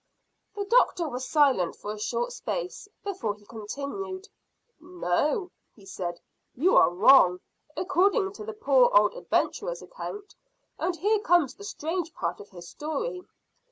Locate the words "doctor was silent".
0.65-1.75